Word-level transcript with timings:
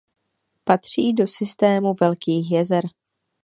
Patří 0.63 1.13
do 1.13 1.27
systému 1.27 1.93
Velkých 2.01 2.51
jezer. 2.51 2.83